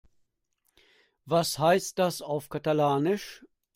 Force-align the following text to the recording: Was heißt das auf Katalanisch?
Was 1.27 1.59
heißt 1.59 1.99
das 1.99 2.23
auf 2.23 2.49
Katalanisch? 2.49 3.43